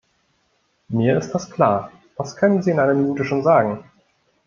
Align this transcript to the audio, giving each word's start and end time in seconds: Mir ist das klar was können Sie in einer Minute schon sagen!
Mir 0.89 1.15
ist 1.19 1.29
das 1.31 1.51
klar 1.51 1.91
was 2.17 2.35
können 2.35 2.63
Sie 2.63 2.71
in 2.71 2.79
einer 2.79 2.95
Minute 2.95 3.23
schon 3.23 3.43
sagen! 3.43 3.83